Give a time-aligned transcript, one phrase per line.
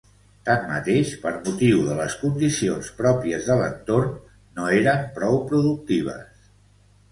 [0.47, 4.17] Tanmateix, per motiu de les condicions pròpies de l'entorn,
[4.59, 6.45] no eren prou productives.